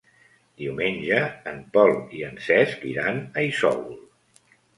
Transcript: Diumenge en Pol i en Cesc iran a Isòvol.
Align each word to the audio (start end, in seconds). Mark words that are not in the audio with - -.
Diumenge 0.61 1.19
en 1.51 1.59
Pol 1.75 1.93
i 2.21 2.23
en 2.29 2.41
Cesc 2.47 2.89
iran 2.95 3.21
a 3.21 3.45
Isòvol. 3.53 3.95